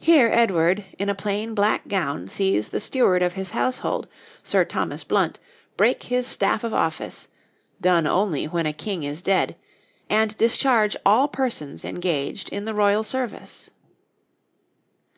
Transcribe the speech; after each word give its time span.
Here 0.00 0.30
Edward, 0.32 0.86
in 0.98 1.10
a 1.10 1.14
plain 1.14 1.54
black 1.54 1.86
gown, 1.86 2.28
sees 2.28 2.70
the 2.70 2.80
steward 2.80 3.22
of 3.22 3.34
his 3.34 3.50
household, 3.50 4.08
Sir 4.42 4.64
Thomas 4.64 5.04
Blount, 5.04 5.38
break 5.76 6.04
his 6.04 6.26
staff 6.26 6.64
of 6.64 6.72
office, 6.72 7.28
done 7.78 8.06
only 8.06 8.46
when 8.48 8.64
a 8.64 8.72
King 8.72 9.02
is 9.02 9.20
dead, 9.20 9.54
and 10.08 10.34
discharge 10.38 10.96
all 11.04 11.28
persons 11.28 11.84
engaged 11.84 12.48
in 12.48 12.64
the 12.64 12.72
royal 12.72 13.04
service. 13.04 13.70